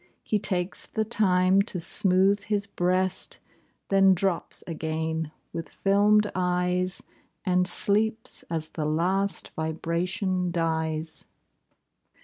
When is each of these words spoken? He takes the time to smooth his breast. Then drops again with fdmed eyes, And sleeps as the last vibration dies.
He 0.23 0.39
takes 0.39 0.87
the 0.87 1.03
time 1.05 1.61
to 1.61 1.79
smooth 1.79 2.45
his 2.45 2.65
breast. 2.65 3.37
Then 3.89 4.15
drops 4.15 4.63
again 4.65 5.31
with 5.53 5.69
fdmed 5.83 6.31
eyes, 6.33 7.03
And 7.45 7.67
sleeps 7.67 8.41
as 8.49 8.69
the 8.69 8.85
last 8.85 9.49
vibration 9.49 10.49
dies. 10.49 11.27